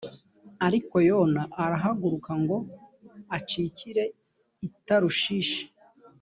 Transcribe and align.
ariko 0.67 0.95
yona 1.09 1.41
arahaguruka 1.63 2.31
ngo 2.41 2.57
acikire 3.37 4.03
i 4.67 4.69
tarushishi 4.85 5.63